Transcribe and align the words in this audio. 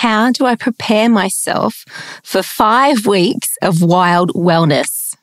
How 0.00 0.32
do 0.32 0.46
I 0.46 0.54
prepare 0.54 1.10
myself 1.10 1.84
for 2.22 2.42
five 2.42 3.06
weeks 3.06 3.50
of 3.60 3.82
wild 3.82 4.32
wellness? 4.32 5.14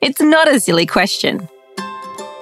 It's 0.00 0.20
not 0.20 0.46
a 0.46 0.60
silly 0.60 0.86
question. 0.86 1.48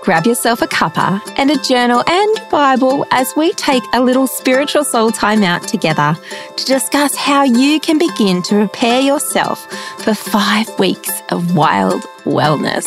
Grab 0.02 0.26
yourself 0.26 0.60
a 0.60 0.66
cuppa 0.66 1.22
and 1.38 1.50
a 1.50 1.56
journal 1.56 2.04
and 2.06 2.50
Bible 2.50 3.06
as 3.10 3.32
we 3.38 3.54
take 3.54 3.82
a 3.94 4.02
little 4.02 4.26
spiritual 4.26 4.84
soul 4.84 5.10
time 5.10 5.42
out 5.42 5.66
together 5.66 6.14
to 6.58 6.64
discuss 6.66 7.16
how 7.16 7.42
you 7.42 7.80
can 7.80 7.96
begin 7.96 8.42
to 8.42 8.56
prepare 8.56 9.00
yourself 9.00 9.64
for 10.02 10.12
five 10.12 10.78
weeks 10.78 11.22
of 11.30 11.56
wild 11.56 12.02
wellness. 12.26 12.86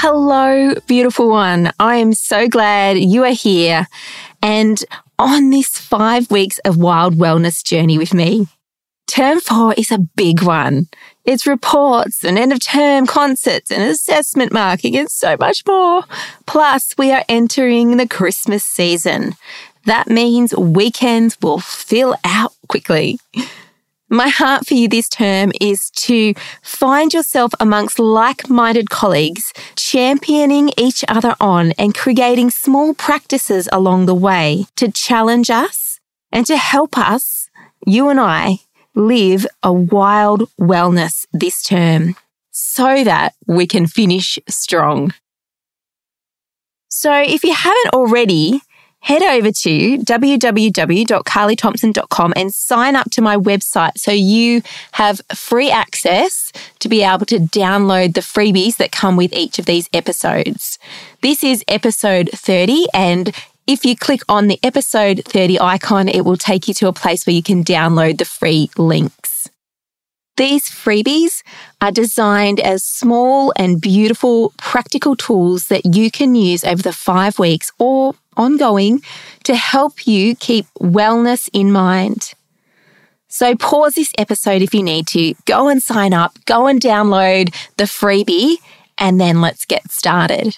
Hello, 0.00 0.74
beautiful 0.86 1.28
one. 1.28 1.72
I 1.80 1.96
am 1.96 2.12
so 2.14 2.46
glad 2.46 2.98
you 2.98 3.24
are 3.24 3.32
here 3.32 3.88
and 4.40 4.80
on 5.18 5.50
this 5.50 5.76
five 5.76 6.30
weeks 6.30 6.60
of 6.60 6.76
wild 6.76 7.16
wellness 7.16 7.64
journey 7.64 7.98
with 7.98 8.14
me. 8.14 8.46
Term 9.08 9.40
four 9.40 9.74
is 9.76 9.90
a 9.90 9.98
big 9.98 10.44
one. 10.44 10.86
It's 11.24 11.48
reports 11.48 12.22
and 12.22 12.38
end 12.38 12.52
of 12.52 12.60
term 12.60 13.08
concerts 13.08 13.72
and 13.72 13.82
assessment 13.82 14.52
marking 14.52 14.96
and 14.96 15.10
so 15.10 15.36
much 15.36 15.64
more. 15.66 16.04
Plus, 16.46 16.94
we 16.96 17.10
are 17.10 17.24
entering 17.28 17.96
the 17.96 18.06
Christmas 18.06 18.64
season. 18.64 19.34
That 19.86 20.06
means 20.06 20.54
weekends 20.54 21.36
will 21.42 21.58
fill 21.58 22.14
out 22.22 22.52
quickly. 22.68 23.18
My 24.10 24.28
heart 24.28 24.66
for 24.66 24.72
you 24.72 24.88
this 24.88 25.08
term 25.08 25.52
is 25.60 25.90
to 25.90 26.32
find 26.62 27.12
yourself 27.12 27.52
amongst 27.60 27.98
like 27.98 28.48
minded 28.48 28.88
colleagues, 28.88 29.52
championing 29.76 30.70
each 30.78 31.04
other 31.08 31.36
on 31.40 31.72
and 31.72 31.94
creating 31.94 32.50
small 32.50 32.94
practices 32.94 33.68
along 33.70 34.06
the 34.06 34.14
way 34.14 34.64
to 34.76 34.90
challenge 34.90 35.50
us 35.50 36.00
and 36.32 36.46
to 36.46 36.56
help 36.56 36.96
us, 36.96 37.50
you 37.86 38.08
and 38.08 38.18
I, 38.18 38.60
live 38.94 39.46
a 39.62 39.72
wild 39.72 40.50
wellness 40.58 41.26
this 41.32 41.62
term 41.62 42.16
so 42.50 43.04
that 43.04 43.34
we 43.46 43.66
can 43.66 43.86
finish 43.86 44.38
strong. 44.48 45.12
So 46.88 47.12
if 47.12 47.44
you 47.44 47.52
haven't 47.52 47.92
already, 47.92 48.62
head 49.00 49.22
over 49.22 49.50
to 49.50 49.98
www.carlythomson.com 49.98 52.32
and 52.36 52.52
sign 52.52 52.96
up 52.96 53.10
to 53.10 53.22
my 53.22 53.36
website 53.36 53.96
so 53.96 54.10
you 54.10 54.62
have 54.92 55.20
free 55.34 55.70
access 55.70 56.52
to 56.80 56.88
be 56.88 57.02
able 57.02 57.26
to 57.26 57.38
download 57.38 58.14
the 58.14 58.20
freebies 58.20 58.76
that 58.76 58.92
come 58.92 59.16
with 59.16 59.32
each 59.32 59.58
of 59.58 59.66
these 59.66 59.88
episodes. 59.92 60.78
This 61.22 61.44
is 61.44 61.64
episode 61.68 62.30
30 62.32 62.86
and 62.92 63.34
if 63.66 63.84
you 63.84 63.94
click 63.94 64.22
on 64.30 64.48
the 64.48 64.58
episode 64.62 65.22
30 65.26 65.60
icon, 65.60 66.08
it 66.08 66.24
will 66.24 66.38
take 66.38 66.68
you 66.68 66.74
to 66.74 66.88
a 66.88 66.92
place 66.92 67.26
where 67.26 67.36
you 67.36 67.42
can 67.42 67.62
download 67.62 68.16
the 68.16 68.24
free 68.24 68.70
links. 68.78 69.38
These 70.38 70.70
freebies 70.70 71.42
are 71.80 71.90
designed 71.90 72.60
as 72.60 72.84
small 72.84 73.52
and 73.56 73.80
beautiful 73.80 74.52
practical 74.56 75.16
tools 75.16 75.66
that 75.66 75.96
you 75.96 76.10
can 76.10 76.34
use 76.34 76.62
over 76.62 76.80
the 76.80 76.92
five 76.92 77.40
weeks 77.40 77.72
or 77.78 78.14
ongoing 78.38 79.02
to 79.44 79.54
help 79.54 80.06
you 80.06 80.34
keep 80.36 80.66
wellness 80.80 81.50
in 81.52 81.70
mind. 81.70 82.32
So 83.28 83.54
pause 83.54 83.94
this 83.94 84.12
episode 84.16 84.62
if 84.62 84.72
you 84.72 84.82
need 84.82 85.06
to, 85.08 85.34
go 85.44 85.68
and 85.68 85.82
sign 85.82 86.14
up, 86.14 86.38
go 86.46 86.66
and 86.66 86.80
download 86.80 87.54
the 87.76 87.84
freebie, 87.84 88.56
and 88.96 89.20
then 89.20 89.42
let's 89.42 89.66
get 89.66 89.90
started. 89.90 90.56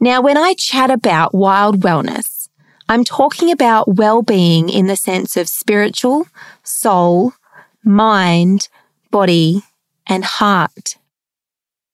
Now, 0.00 0.20
when 0.20 0.36
I 0.36 0.54
chat 0.54 0.90
about 0.90 1.34
wild 1.34 1.80
wellness, 1.80 2.48
I'm 2.88 3.04
talking 3.04 3.50
about 3.50 3.96
well-being 3.96 4.68
in 4.68 4.86
the 4.86 4.96
sense 4.96 5.36
of 5.36 5.48
spiritual, 5.48 6.26
soul, 6.62 7.34
mind, 7.84 8.68
body, 9.10 9.62
and 10.06 10.24
heart. 10.24 10.96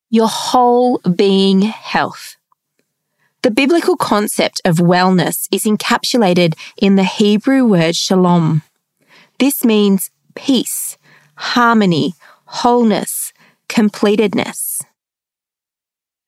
Your 0.09 0.29
whole 0.29 0.99
being 0.99 1.63
health. 1.63 2.37
The 3.45 3.51
biblical 3.51 3.99
concept 3.99 4.63
of 4.65 4.77
wellness 4.77 5.49
is 5.53 5.65
encapsulated 5.65 6.55
in 6.79 6.97
the 6.97 7.05
Hebrew 7.05 7.67
word 7.67 7.95
shalom. 7.95 8.63
This 9.39 9.63
means 9.63 10.11
peace, 10.35 10.97
harmony, 11.35 12.15
wholeness, 12.47 13.35
completedness. 13.69 14.81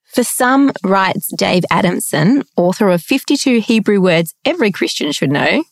For 0.04 0.24
some, 0.24 0.72
writes 0.84 1.32
Dave 1.34 1.64
Adamson, 1.70 2.42
author 2.54 2.90
of 2.90 3.00
52 3.00 3.60
Hebrew 3.60 3.98
words 3.98 4.34
every 4.44 4.70
Christian 4.70 5.10
should 5.10 5.32
know, 5.32 5.64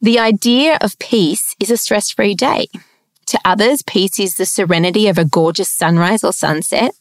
the 0.00 0.18
idea 0.18 0.78
of 0.80 0.98
peace 0.98 1.54
is 1.60 1.70
a 1.70 1.76
stress 1.76 2.10
free 2.10 2.34
day. 2.34 2.68
To 3.26 3.38
others, 3.44 3.82
peace 3.82 4.18
is 4.18 4.36
the 4.36 4.46
serenity 4.46 5.06
of 5.06 5.18
a 5.18 5.26
gorgeous 5.26 5.70
sunrise 5.70 6.24
or 6.24 6.32
sunset. 6.32 6.92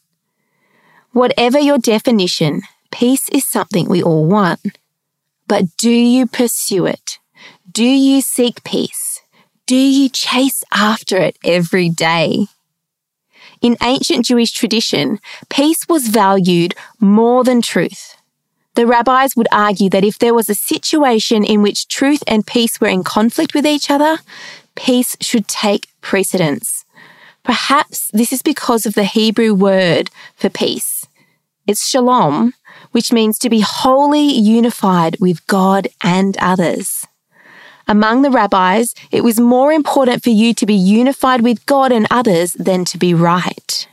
Whatever 1.14 1.58
your 1.58 1.78
definition, 1.78 2.64
Peace 2.92 3.30
is 3.30 3.46
something 3.46 3.88
we 3.88 4.04
all 4.04 4.26
want. 4.26 4.78
But 5.48 5.66
do 5.78 5.92
you 5.92 6.28
pursue 6.28 6.86
it? 6.86 7.20
Do 7.72 7.84
you 7.84 8.22
seek 8.22 8.64
peace? 8.64 9.22
Do 9.66 9.76
you 9.76 10.10
chase 10.10 10.64
after 10.72 11.18
it 11.18 11.38
every 11.44 11.90
day? 11.90 12.48
In 13.62 13.78
ancient 13.84 14.26
Jewish 14.26 14.52
tradition, 14.52 15.20
peace 15.50 15.88
was 15.88 16.08
valued 16.08 16.74
more 17.00 17.44
than 17.44 17.62
truth. 17.62 18.16
The 18.76 18.88
rabbis 18.88 19.36
would 19.36 19.48
argue 19.52 19.90
that 19.90 20.06
if 20.06 20.18
there 20.20 20.34
was 20.34 20.50
a 20.50 20.56
situation 20.56 21.44
in 21.44 21.62
which 21.62 21.88
truth 21.88 22.24
and 22.28 22.48
peace 22.48 22.80
were 22.80 22.88
in 22.88 23.04
conflict 23.04 23.54
with 23.54 23.66
each 23.66 23.92
other, 23.92 24.20
peace 24.76 25.18
should 25.20 25.48
take 25.48 25.90
precedence. 26.00 26.86
Perhaps 27.44 28.10
this 28.14 28.32
is 28.32 28.42
because 28.42 28.86
of 28.86 28.94
the 28.94 29.04
Hebrew 29.04 29.54
word 29.54 30.10
for 30.36 30.50
peace. 30.50 31.06
It's 31.68 31.88
shalom, 31.88 32.54
which 32.92 33.12
means 33.12 33.38
to 33.40 33.50
be 33.50 33.62
wholly 33.62 34.22
unified 34.22 35.18
with 35.20 35.46
God 35.48 35.88
and 36.04 36.38
others. 36.38 37.06
Among 37.88 38.22
the 38.22 38.32
rabbis, 38.32 38.94
it 39.12 39.24
was 39.24 39.40
more 39.40 39.72
important 39.72 40.24
for 40.24 40.30
you 40.30 40.54
to 40.54 40.66
be 40.66 40.76
unified 40.76 41.42
with 41.42 41.66
God 41.66 41.92
and 41.92 42.06
others 42.12 42.54
than 42.54 42.86
to 42.86 42.98
be 42.98 43.14
right. 43.14 43.88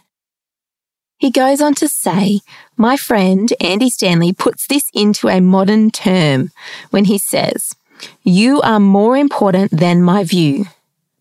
He 1.19 1.31
goes 1.31 1.63
on 1.63 1.75
to 1.77 1.89
say, 1.89 2.41
my 2.77 2.99
friend 2.99 3.51
Andy 3.59 3.89
Stanley 3.89 4.35
puts 4.35 4.67
this 4.67 4.91
into 4.93 5.29
a 5.29 5.41
modern 5.41 5.91
term 5.91 6.51
when 6.91 7.07
he 7.07 7.17
says, 7.17 7.75
You 8.23 8.61
are 8.61 8.79
more 8.79 9.17
important 9.17 9.71
than 9.71 10.03
my 10.03 10.25
view. 10.25 10.67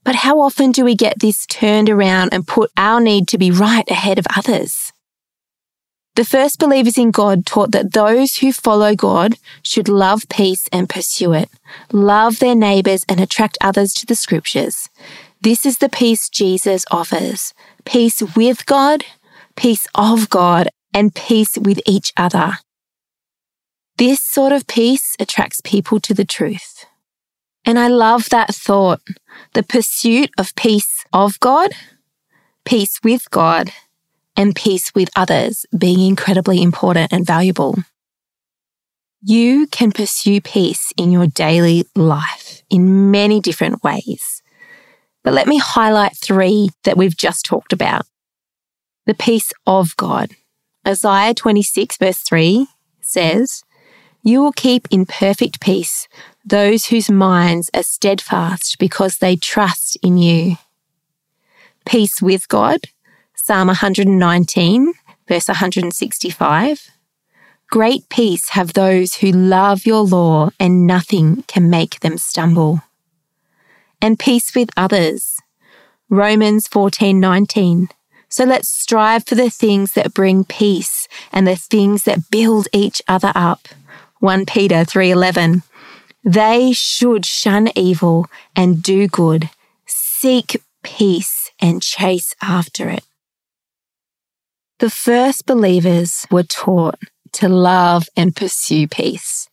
But 0.03 0.15
how 0.15 0.41
often 0.41 0.73
do 0.73 0.83
we 0.83 0.95
get 0.95 1.19
this 1.19 1.45
turned 1.45 1.89
around 1.89 2.33
and 2.33 2.45
put 2.45 2.71
our 2.75 2.99
need 2.99 3.29
to 3.29 3.37
be 3.37 3.51
right 3.51 3.89
ahead 3.89 4.19
of 4.19 4.27
others? 4.35 4.91
The 6.15 6.23
first 6.25 6.59
believers 6.59 6.97
in 6.97 7.11
God 7.11 7.45
taught 7.45 7.71
that 7.71 7.91
those 7.91 8.37
who 8.37 8.53
follow 8.53 8.95
God 8.95 9.35
should 9.61 9.89
love 9.89 10.29
peace 10.29 10.69
and 10.71 10.87
pursue 10.87 11.33
it, 11.33 11.49
love 11.91 12.39
their 12.39 12.55
neighbors 12.55 13.03
and 13.09 13.19
attract 13.19 13.57
others 13.59 13.93
to 13.95 14.05
the 14.05 14.15
scriptures. 14.15 14.89
This 15.41 15.65
is 15.65 15.79
the 15.79 15.89
peace 15.89 16.29
Jesus 16.29 16.85
offers 16.89 17.53
peace 17.83 18.23
with 18.35 18.65
God, 18.65 19.03
peace 19.55 19.87
of 19.93 20.29
God, 20.29 20.69
and 20.93 21.13
peace 21.13 21.57
with 21.57 21.79
each 21.85 22.13
other. 22.15 22.59
This 23.97 24.21
sort 24.21 24.53
of 24.53 24.67
peace 24.67 25.15
attracts 25.19 25.61
people 25.61 25.99
to 25.99 26.13
the 26.13 26.25
truth. 26.25 26.85
And 27.65 27.77
I 27.77 27.87
love 27.89 28.29
that 28.29 28.55
thought 28.55 29.01
the 29.53 29.63
pursuit 29.63 30.31
of 30.37 30.55
peace 30.55 31.03
of 31.11 31.39
God, 31.41 31.71
peace 32.63 32.99
with 33.03 33.29
God, 33.31 33.71
and 34.37 34.55
peace 34.55 34.91
with 34.93 35.09
others 35.15 35.65
being 35.77 35.99
incredibly 35.99 36.61
important 36.61 37.13
and 37.13 37.25
valuable. 37.25 37.75
You 39.21 39.67
can 39.67 39.91
pursue 39.91 40.41
peace 40.41 40.91
in 40.97 41.11
your 41.11 41.27
daily 41.27 41.85
life 41.95 42.61
in 42.69 43.11
many 43.11 43.39
different 43.39 43.83
ways. 43.83 44.43
But 45.23 45.33
let 45.33 45.47
me 45.47 45.57
highlight 45.57 46.15
three 46.15 46.69
that 46.83 46.97
we've 46.97 47.17
just 47.17 47.45
talked 47.45 47.73
about. 47.73 48.05
The 49.07 49.15
peace 49.15 49.51
of 49.65 49.95
God. 49.97 50.31
Isaiah 50.87 51.33
26 51.33 51.97
verse 51.97 52.19
3 52.19 52.67
says, 53.01 53.63
You 54.21 54.41
will 54.43 54.51
keep 54.51 54.87
in 54.91 55.05
perfect 55.05 55.59
peace 55.59 56.07
those 56.45 56.85
whose 56.85 57.09
minds 57.09 57.71
are 57.73 57.81
steadfast 57.81 58.77
because 58.77 59.17
they 59.17 59.35
trust 59.35 59.97
in 60.03 60.17
you. 60.17 60.57
Peace 61.85 62.21
with 62.21 62.47
God 62.47 62.81
Psalm 63.47 63.67
119, 63.67 64.91
verse 65.27 65.47
165. 65.47 66.89
Great 67.69 68.09
peace 68.09 68.49
have 68.49 68.73
those 68.73 69.17
who 69.17 69.31
love 69.31 69.85
your 69.85 70.01
law, 70.01 70.49
and 70.59 70.87
nothing 70.87 71.43
can 71.43 71.69
make 71.69 71.99
them 71.99 72.17
stumble. 72.17 72.81
And 74.01 74.17
peace 74.17 74.55
with 74.55 74.71
others. 74.75 75.37
Romans 76.09 76.67
14:19. 76.67 77.89
So 78.29 78.45
let's 78.45 78.67
strive 78.67 79.27
for 79.27 79.35
the 79.35 79.51
things 79.51 79.91
that 79.91 80.15
bring 80.15 80.43
peace 80.43 81.07
and 81.31 81.45
the 81.45 81.55
things 81.55 82.05
that 82.05 82.31
build 82.31 82.67
each 82.73 82.99
other 83.07 83.31
up. 83.35 83.67
1 84.21 84.47
Peter 84.47 84.83
3:11. 84.83 85.61
They 86.23 86.73
should 86.73 87.27
shun 87.27 87.69
evil 87.75 88.25
and 88.55 88.81
do 88.81 89.07
good, 89.07 89.51
seek 89.85 90.63
peace 90.81 91.51
and 91.59 91.83
chase 91.83 92.33
after 92.41 92.89
it. 92.89 93.03
The 94.79 94.89
first 94.89 95.45
believers 95.45 96.25
were 96.29 96.43
taught 96.43 96.99
to 97.33 97.47
love 97.47 98.09
and 98.17 98.35
pursue 98.35 98.89
peace. 98.89 99.49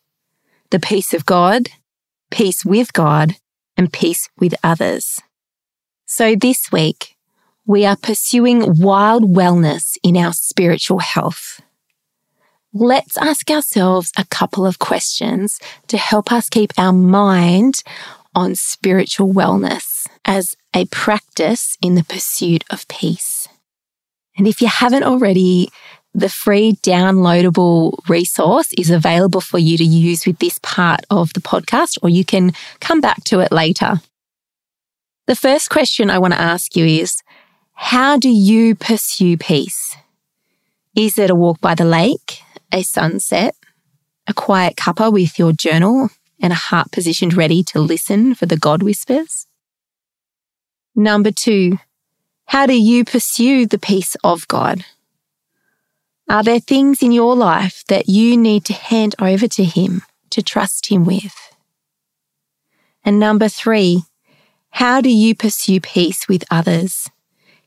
The 0.70 0.80
peace 0.80 1.14
of 1.14 1.24
God, 1.24 1.68
peace 2.32 2.64
with 2.64 2.92
God, 2.92 3.36
and 3.76 3.92
peace 3.92 4.28
with 4.38 4.54
others. 4.64 5.20
So 6.06 6.34
this 6.34 6.72
week, 6.72 7.16
we 7.64 7.86
are 7.86 7.96
pursuing 7.96 8.80
wild 8.80 9.22
wellness 9.22 9.96
in 10.02 10.16
our 10.16 10.32
spiritual 10.32 10.98
health. 10.98 11.60
Let's 12.74 13.16
ask 13.16 13.48
ourselves 13.48 14.10
a 14.18 14.24
couple 14.24 14.66
of 14.66 14.80
questions 14.80 15.60
to 15.86 15.98
help 15.98 16.32
us 16.32 16.48
keep 16.48 16.72
our 16.76 16.92
mind 16.92 17.84
on 18.34 18.56
spiritual 18.56 19.32
wellness 19.32 20.08
as 20.24 20.56
a 20.74 20.86
practice 20.86 21.76
in 21.80 21.94
the 21.94 22.04
pursuit 22.04 22.64
of 22.70 22.88
peace. 22.88 23.41
And 24.36 24.48
if 24.48 24.60
you 24.62 24.68
haven't 24.68 25.02
already, 25.02 25.70
the 26.14 26.28
free 26.28 26.74
downloadable 26.82 27.96
resource 28.08 28.72
is 28.76 28.90
available 28.90 29.40
for 29.40 29.58
you 29.58 29.78
to 29.78 29.84
use 29.84 30.26
with 30.26 30.38
this 30.38 30.58
part 30.62 31.00
of 31.10 31.32
the 31.32 31.40
podcast, 31.40 31.98
or 32.02 32.08
you 32.08 32.24
can 32.24 32.52
come 32.80 33.00
back 33.00 33.24
to 33.24 33.40
it 33.40 33.52
later. 33.52 34.00
The 35.26 35.36
first 35.36 35.70
question 35.70 36.10
I 36.10 36.18
want 36.18 36.34
to 36.34 36.40
ask 36.40 36.76
you 36.76 36.84
is 36.84 37.22
How 37.74 38.18
do 38.18 38.28
you 38.28 38.74
pursue 38.74 39.36
peace? 39.36 39.96
Is 40.94 41.18
it 41.18 41.30
a 41.30 41.34
walk 41.34 41.60
by 41.60 41.74
the 41.74 41.86
lake, 41.86 42.42
a 42.70 42.82
sunset, 42.82 43.54
a 44.26 44.34
quiet 44.34 44.76
cuppa 44.76 45.10
with 45.10 45.38
your 45.38 45.52
journal, 45.52 46.10
and 46.40 46.52
a 46.52 46.56
heart 46.56 46.92
positioned 46.92 47.34
ready 47.34 47.62
to 47.64 47.80
listen 47.80 48.34
for 48.34 48.46
the 48.46 48.58
God 48.58 48.82
whispers? 48.82 49.46
Number 50.94 51.30
two, 51.30 51.78
how 52.46 52.66
do 52.66 52.78
you 52.78 53.04
pursue 53.04 53.66
the 53.66 53.78
peace 53.78 54.16
of 54.22 54.46
God? 54.48 54.84
Are 56.28 56.42
there 56.42 56.60
things 56.60 57.02
in 57.02 57.12
your 57.12 57.34
life 57.34 57.84
that 57.88 58.08
you 58.08 58.36
need 58.36 58.64
to 58.66 58.72
hand 58.72 59.14
over 59.18 59.48
to 59.48 59.64
Him 59.64 60.02
to 60.30 60.42
trust 60.42 60.86
Him 60.86 61.04
with? 61.04 61.34
And 63.04 63.18
number 63.18 63.48
three, 63.48 64.04
how 64.70 65.00
do 65.00 65.10
you 65.10 65.34
pursue 65.34 65.80
peace 65.80 66.28
with 66.28 66.44
others? 66.50 67.10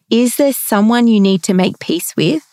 Is 0.09 0.37
there 0.37 0.53
someone 0.53 1.07
you 1.07 1.19
need 1.19 1.43
to 1.43 1.53
make 1.53 1.79
peace 1.79 2.15
with? 2.15 2.43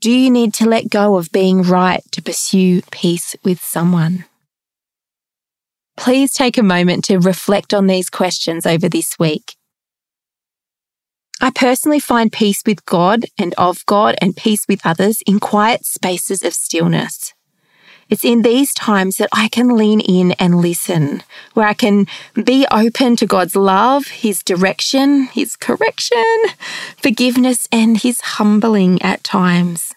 Do 0.00 0.10
you 0.10 0.30
need 0.30 0.54
to 0.54 0.68
let 0.68 0.90
go 0.90 1.16
of 1.16 1.30
being 1.32 1.62
right 1.62 2.02
to 2.12 2.22
pursue 2.22 2.82
peace 2.90 3.34
with 3.44 3.60
someone? 3.60 4.24
Please 5.96 6.32
take 6.32 6.56
a 6.56 6.62
moment 6.62 7.04
to 7.04 7.18
reflect 7.18 7.74
on 7.74 7.88
these 7.88 8.08
questions 8.08 8.64
over 8.64 8.88
this 8.88 9.18
week 9.18 9.57
I 11.40 11.50
personally 11.50 12.00
find 12.00 12.32
peace 12.32 12.62
with 12.66 12.84
God 12.84 13.26
and 13.38 13.54
of 13.54 13.86
God 13.86 14.16
and 14.20 14.36
peace 14.36 14.66
with 14.68 14.84
others 14.84 15.22
in 15.24 15.38
quiet 15.38 15.86
spaces 15.86 16.42
of 16.42 16.52
stillness. 16.52 17.32
It's 18.10 18.24
in 18.24 18.42
these 18.42 18.74
times 18.74 19.18
that 19.18 19.28
I 19.32 19.48
can 19.48 19.76
lean 19.76 20.00
in 20.00 20.32
and 20.32 20.60
listen, 20.60 21.22
where 21.54 21.68
I 21.68 21.74
can 21.74 22.06
be 22.42 22.66
open 22.70 23.16
to 23.16 23.26
God's 23.26 23.54
love, 23.54 24.08
His 24.08 24.42
direction, 24.42 25.24
His 25.24 25.54
correction, 25.54 26.24
forgiveness, 26.96 27.68
and 27.70 27.98
His 27.98 28.20
humbling 28.20 29.00
at 29.02 29.22
times. 29.22 29.94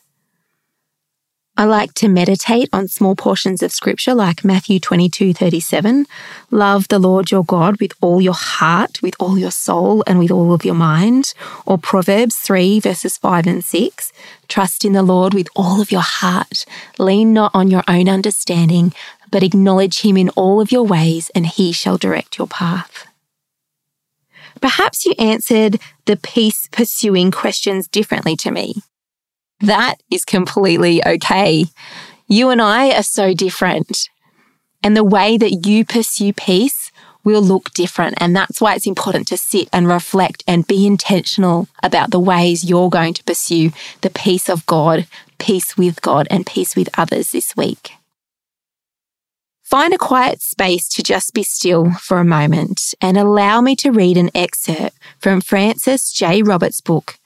I 1.62 1.66
like 1.66 1.94
to 2.02 2.08
meditate 2.08 2.70
on 2.74 2.88
small 2.88 3.16
portions 3.16 3.62
of 3.62 3.72
scripture 3.72 4.16
like 4.16 4.44
Matthew 4.44 4.80
22 4.80 5.32
37. 5.32 6.08
Love 6.50 6.88
the 6.88 6.98
Lord 6.98 7.30
your 7.30 7.44
God 7.44 7.80
with 7.80 7.94
all 8.02 8.20
your 8.20 8.34
heart, 8.34 9.00
with 9.04 9.14
all 9.20 9.38
your 9.38 9.52
soul, 9.52 10.04
and 10.08 10.18
with 10.18 10.32
all 10.32 10.56
of 10.56 10.66
your 10.66 10.74
mind. 10.74 11.36
Or 11.68 11.78
Proverbs 11.78 12.36
3 12.38 12.80
verses 12.80 13.16
5 13.16 13.46
and 13.46 13.64
6. 13.64 14.12
Trust 14.48 14.84
in 14.84 14.94
the 14.94 15.04
Lord 15.04 15.36
with 15.36 15.50
all 15.56 15.80
of 15.82 15.92
your 15.92 16.02
heart. 16.02 16.66
Lean 16.98 17.32
not 17.32 17.52
on 17.54 17.70
your 17.70 17.84
own 17.88 18.10
understanding, 18.10 18.92
but 19.30 19.44
acknowledge 19.44 20.02
him 20.02 20.18
in 20.18 20.30
all 20.30 20.62
of 20.62 20.72
your 20.72 20.88
ways, 20.88 21.30
and 21.36 21.46
he 21.46 21.72
shall 21.72 22.00
direct 22.00 22.40
your 22.40 22.48
path. 22.48 23.06
Perhaps 24.62 25.06
you 25.06 25.14
answered 25.20 25.80
the 26.06 26.18
peace 26.18 26.68
pursuing 26.72 27.30
questions 27.30 27.88
differently 27.88 28.36
to 28.38 28.50
me. 28.50 28.82
That 29.62 29.96
is 30.10 30.26
completely 30.26 31.06
okay. 31.06 31.66
You 32.28 32.50
and 32.50 32.62
I 32.62 32.98
are 32.98 33.04
so 33.04 33.34
different. 33.34 34.10
And 34.84 34.98
the 34.98 35.04
way 35.04 35.38
that 35.38 35.66
you 35.68 35.86
pursue 35.86 36.34
peace 36.34 36.92
will 37.24 37.42
look 37.42 37.72
different. 37.74 38.16
And 38.20 38.36
that's 38.36 38.60
why 38.60 38.76
it's 38.76 38.88
important 38.88 39.28
to 39.28 39.38
sit 39.38 39.70
and 39.72 39.88
reflect 39.88 40.44
and 40.48 40.66
be 40.66 40.88
intentional 40.88 41.68
about 41.84 42.12
the 42.12 42.20
ways 42.20 42.64
you're 42.64 42.90
going 42.90 43.14
to 43.14 43.24
pursue 43.24 43.72
the 44.02 44.10
peace 44.10 44.50
of 44.50 44.66
God, 44.66 45.08
peace 45.38 45.78
with 45.78 46.02
God, 46.02 46.28
and 46.32 46.46
peace 46.46 46.76
with 46.76 46.90
others 46.98 47.32
this 47.32 47.56
week. 47.56 47.92
Find 49.62 49.94
a 49.94 49.98
quiet 49.98 50.42
space 50.42 50.90
to 50.90 51.02
just 51.02 51.34
be 51.34 51.44
still 51.44 51.92
for 51.92 52.20
a 52.20 52.26
moment 52.26 52.94
and 53.00 53.18
allow 53.18 53.62
me 53.62 53.76
to 53.78 53.92
read 53.92 54.18
an 54.18 54.30
excerpt 54.36 54.98
from 55.18 55.40
Frances 55.40 56.12
J. 56.12 56.42
Roberts' 56.42 56.82
book, 56.82 57.18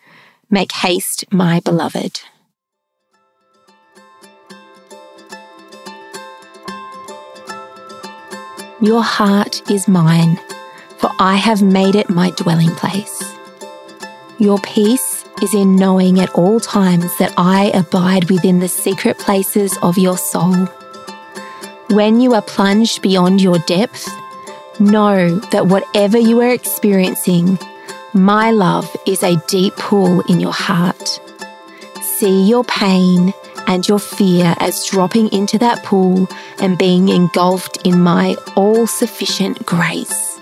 Make 0.50 0.72
haste, 0.72 1.26
my 1.32 1.60
beloved. 1.60 2.22
Your 8.82 9.02
heart 9.02 9.70
is 9.72 9.88
mine, 9.88 10.40
for 11.00 11.10
I 11.20 11.36
have 11.36 11.64
made 11.64 11.96
it 11.96 12.10
my 12.10 12.30
dwelling 12.32 12.70
place. 12.72 13.24
Your 14.38 14.60
peace 14.60 15.26
is 15.42 15.56
in 15.56 15.76
knowing 15.76 16.20
at 16.20 16.30
all 16.36 16.60
times 16.60 17.18
that 17.18 17.34
I 17.38 17.72
abide 17.74 18.30
within 18.30 18.60
the 18.60 18.68
secret 18.68 19.18
places 19.18 19.76
of 19.82 19.98
your 19.98 20.18
soul. 20.18 20.68
When 21.90 22.20
you 22.22 22.36
are 22.36 22.42
plunged 22.42 23.02
beyond 23.02 23.42
your 23.42 23.58
depth, 23.60 24.08
know 24.80 25.40
that 25.52 25.68
whatever 25.68 26.20
you 26.20 26.40
are 26.42 26.52
experiencing, 26.52 27.58
my 28.16 28.50
love 28.50 28.96
is 29.06 29.22
a 29.24 29.36
deep 29.48 29.76
pool 29.76 30.22
in 30.30 30.40
your 30.40 30.54
heart. 30.54 31.20
See 32.02 32.48
your 32.48 32.64
pain 32.64 33.34
and 33.68 33.86
your 33.90 34.00
fear 34.00 34.56
as 34.60 34.86
dropping 34.86 35.34
into 35.34 35.58
that 35.58 35.84
pool 35.84 36.30
and 36.60 36.78
being 36.78 37.10
engulfed 37.10 37.86
in 37.86 38.00
my 38.00 38.38
all 38.56 38.88
sufficient 38.88 39.66
grace. 39.66 40.40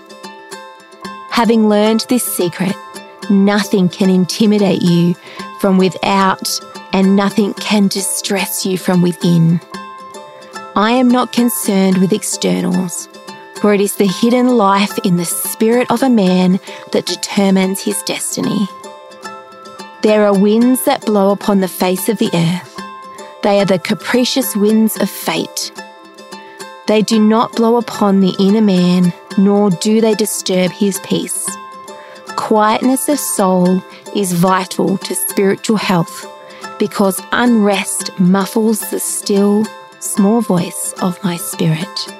Having 1.30 1.68
learned 1.68 2.06
this 2.08 2.24
secret, 2.24 2.76
nothing 3.28 3.88
can 3.88 4.08
intimidate 4.08 4.82
you 4.82 5.16
from 5.58 5.76
without, 5.76 6.48
and 6.92 7.16
nothing 7.16 7.54
can 7.54 7.88
distress 7.88 8.64
you 8.64 8.78
from 8.78 9.02
within. 9.02 9.60
I 10.76 10.92
am 10.92 11.08
not 11.08 11.32
concerned 11.32 11.98
with 11.98 12.12
externals 12.12 13.08
for 13.64 13.72
it 13.72 13.80
is 13.80 13.96
the 13.96 14.06
hidden 14.06 14.58
life 14.58 14.98
in 15.04 15.16
the 15.16 15.24
spirit 15.24 15.90
of 15.90 16.02
a 16.02 16.10
man 16.10 16.60
that 16.92 17.06
determines 17.06 17.80
his 17.80 18.02
destiny. 18.02 18.68
There 20.02 20.26
are 20.26 20.38
winds 20.38 20.84
that 20.84 21.06
blow 21.06 21.30
upon 21.30 21.60
the 21.60 21.66
face 21.82 22.10
of 22.10 22.18
the 22.18 22.28
earth. 22.34 22.78
They 23.42 23.60
are 23.60 23.64
the 23.64 23.78
capricious 23.78 24.54
winds 24.54 24.98
of 25.00 25.08
fate. 25.08 25.72
They 26.88 27.00
do 27.00 27.18
not 27.18 27.56
blow 27.56 27.78
upon 27.78 28.20
the 28.20 28.36
inner 28.38 28.60
man, 28.60 29.14
nor 29.38 29.70
do 29.70 30.02
they 30.02 30.12
disturb 30.12 30.70
his 30.70 31.00
peace. 31.00 31.48
Quietness 32.36 33.08
of 33.08 33.18
soul 33.18 33.82
is 34.14 34.34
vital 34.34 34.98
to 34.98 35.14
spiritual 35.14 35.78
health 35.78 36.30
because 36.78 37.18
unrest 37.32 38.10
muffles 38.20 38.80
the 38.90 39.00
still, 39.00 39.64
small 40.00 40.42
voice 40.42 40.92
of 41.00 41.18
my 41.24 41.38
spirit. 41.38 42.14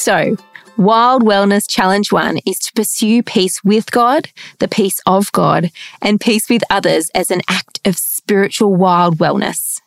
So, 0.00 0.36
Wild 0.78 1.22
Wellness 1.24 1.68
Challenge 1.68 2.10
1 2.10 2.38
is 2.46 2.58
to 2.60 2.72
pursue 2.72 3.22
peace 3.22 3.62
with 3.62 3.90
God, 3.90 4.30
the 4.58 4.66
peace 4.66 4.98
of 5.04 5.30
God, 5.32 5.70
and 6.00 6.18
peace 6.18 6.48
with 6.48 6.62
others 6.70 7.10
as 7.14 7.30
an 7.30 7.42
act 7.46 7.86
of 7.86 7.98
spiritual 7.98 8.74
wild 8.74 9.18
wellness. 9.18 9.82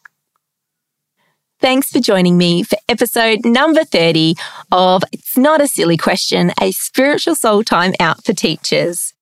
Thanks 1.59 1.91
for 1.91 1.99
joining 1.99 2.37
me 2.37 2.61
for 2.61 2.77
episode 2.87 3.43
number 3.43 3.83
30 3.83 4.35
of 4.71 5.01
It's 5.11 5.35
Not 5.35 5.61
a 5.61 5.67
Silly 5.67 5.97
Question, 5.97 6.51
a 6.61 6.69
spiritual 6.69 7.33
soul 7.33 7.63
time 7.63 7.95
out 7.99 8.23
for 8.23 8.33
teachers. 8.33 9.15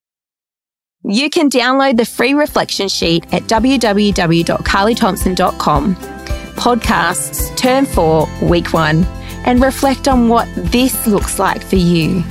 You 1.06 1.30
can 1.30 1.50
download 1.50 1.96
the 1.96 2.06
free 2.06 2.34
reflection 2.34 2.90
sheet 2.90 3.24
at 3.34 3.44
www.carlythomson.com, 3.44 5.96
podcasts, 5.96 7.56
term 7.56 7.86
four, 7.86 8.28
week 8.42 8.74
one, 8.74 9.08
and 9.46 9.62
reflect 9.62 10.08
on 10.08 10.28
what 10.28 10.48
this 10.56 11.08
looks 11.08 11.40
like 11.40 11.64
for 11.64 11.78
you. 11.78 12.24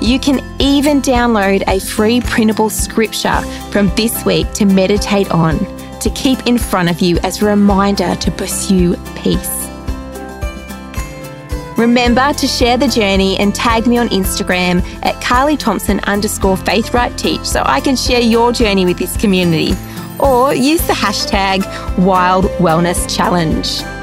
You 0.00 0.20
can 0.20 0.40
even 0.60 1.02
download 1.02 1.64
a 1.66 1.80
free 1.80 2.20
printable 2.20 2.70
scripture 2.70 3.40
from 3.72 3.88
this 3.96 4.24
week 4.24 4.52
to 4.52 4.64
meditate 4.64 5.30
on, 5.30 5.58
to 6.00 6.10
keep 6.10 6.46
in 6.46 6.56
front 6.56 6.88
of 6.88 7.00
you 7.00 7.18
as 7.24 7.42
a 7.42 7.46
reminder 7.46 8.14
to 8.14 8.30
pursue 8.30 8.96
peace. 9.16 9.58
Remember 11.76 12.32
to 12.32 12.46
share 12.48 12.76
the 12.76 12.88
journey 12.88 13.36
and 13.38 13.54
tag 13.54 13.86
me 13.86 13.98
on 13.98 14.08
Instagram 14.08 14.82
at 15.04 15.22
Carly 15.22 15.56
Thomson 15.56 16.00
underscore 16.00 16.56
Faith 16.56 16.92
Write 16.92 17.16
Teach 17.16 17.44
so 17.44 17.62
I 17.64 17.80
can 17.80 17.94
share 17.94 18.20
your 18.20 18.52
journey 18.52 18.84
with 18.84 18.98
this 18.98 19.16
community. 19.16 19.74
Or 20.18 20.52
use 20.52 20.84
the 20.88 20.92
hashtag 20.92 21.64
Wild 22.04 22.46
Wellness 22.58 23.14
Challenge. 23.16 23.97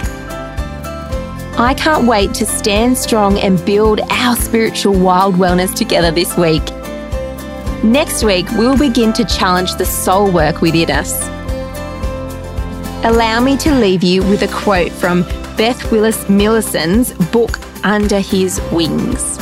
I 1.57 1.73
can't 1.73 2.05
wait 2.05 2.33
to 2.33 2.45
stand 2.45 2.97
strong 2.97 3.39
and 3.39 3.63
build 3.65 4.01
our 4.09 4.35
spiritual 4.35 4.93
wild 4.99 5.35
wellness 5.35 5.73
together 5.73 6.11
this 6.11 6.35
week. 6.35 6.61
Next 7.81 8.25
week, 8.25 8.45
we'll 8.57 8.77
begin 8.77 9.13
to 9.13 9.23
challenge 9.23 9.75
the 9.75 9.85
soul 9.85 10.29
work 10.29 10.59
within 10.59 10.91
us. 10.91 11.29
Allow 13.05 13.39
me 13.39 13.55
to 13.59 13.73
leave 13.73 14.03
you 14.03 14.21
with 14.23 14.41
a 14.41 14.49
quote 14.49 14.91
from 14.91 15.21
Beth 15.55 15.93
Willis 15.93 16.25
Millison's 16.25 17.13
book 17.31 17.57
Under 17.85 18.19
His 18.19 18.59
Wings. 18.73 19.37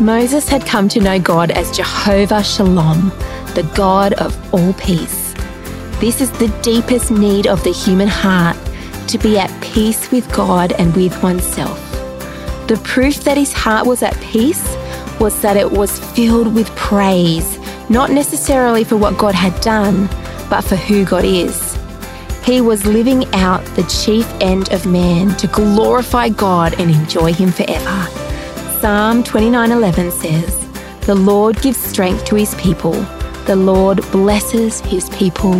Moses 0.00 0.48
had 0.48 0.66
come 0.66 0.88
to 0.88 1.00
know 1.00 1.20
God 1.20 1.52
as 1.52 1.76
Jehovah 1.76 2.42
Shalom, 2.42 3.10
the 3.54 3.70
God 3.76 4.14
of 4.14 4.36
all 4.52 4.72
peace. 4.72 5.32
This 6.00 6.20
is 6.20 6.32
the 6.32 6.48
deepest 6.62 7.12
need 7.12 7.46
of 7.46 7.62
the 7.62 7.72
human 7.72 8.08
heart 8.08 8.56
to 9.08 9.18
be 9.18 9.38
at 9.38 9.50
peace 9.62 10.10
with 10.10 10.30
God 10.32 10.72
and 10.72 10.94
with 10.94 11.22
oneself. 11.22 11.78
The 12.68 12.80
proof 12.84 13.24
that 13.24 13.36
his 13.36 13.52
heart 13.52 13.86
was 13.86 14.02
at 14.02 14.18
peace 14.20 14.76
was 15.18 15.40
that 15.42 15.56
it 15.56 15.70
was 15.70 15.98
filled 15.98 16.54
with 16.54 16.68
praise, 16.76 17.58
not 17.88 18.10
necessarily 18.10 18.84
for 18.84 18.96
what 18.96 19.18
God 19.18 19.34
had 19.34 19.58
done, 19.60 20.08
but 20.50 20.62
for 20.62 20.76
who 20.76 21.04
God 21.04 21.24
is. 21.24 21.76
He 22.44 22.60
was 22.60 22.86
living 22.86 23.26
out 23.34 23.64
the 23.76 23.82
chief 23.84 24.26
end 24.40 24.72
of 24.72 24.86
man 24.86 25.36
to 25.36 25.46
glorify 25.48 26.28
God 26.28 26.74
and 26.78 26.90
enjoy 26.90 27.32
him 27.32 27.52
forever. 27.52 28.08
Psalm 28.80 29.22
29:11 29.22 30.10
says, 30.12 30.54
"The 31.02 31.14
Lord 31.14 31.60
gives 31.60 31.78
strength 31.78 32.24
to 32.26 32.36
his 32.36 32.54
people. 32.54 32.96
The 33.46 33.56
Lord 33.56 34.00
blesses 34.12 34.80
his 34.80 35.08
people 35.10 35.56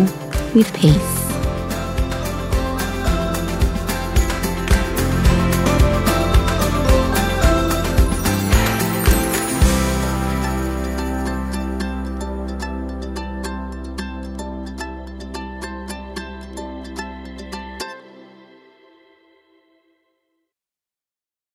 with 0.55 0.71
peace." 0.73 1.18